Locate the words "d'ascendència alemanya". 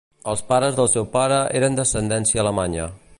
1.81-2.93